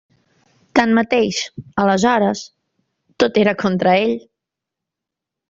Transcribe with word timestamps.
Tanmateix, 0.77 1.41
aleshores, 1.83 2.41
tot 3.25 3.39
era 3.43 3.55
contra 3.67 3.95
ell. 4.01 4.19